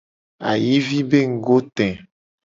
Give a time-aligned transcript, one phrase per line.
[0.49, 1.87] Ayivi be ngugo te.